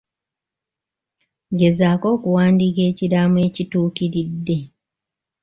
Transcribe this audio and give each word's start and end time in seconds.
Gezaako 1.59 2.07
okuwandiika 2.15 2.81
ekiraamo 2.91 3.39
ekituukiridde. 3.47 4.57